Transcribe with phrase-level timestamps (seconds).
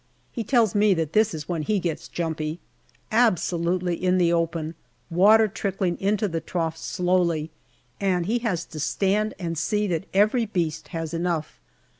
[0.31, 2.59] He tells me that this is when he gets jumpy.
[3.11, 4.73] Absolutely in the open
[5.11, 7.51] water trickling into the troughs slowly
[7.99, 11.59] and he has to stand and see that every beast has enough.